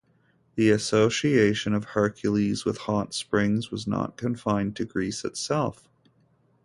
The 0.55 0.71
association 0.71 1.75
of 1.75 1.83
Hercules 1.93 2.65
with 2.65 2.79
hot 2.89 3.13
springs 3.13 3.69
was 3.69 3.85
not 3.85 4.17
confined 4.17 4.75
to 4.77 4.85
Greece 4.85 5.23
itself. 5.23 5.87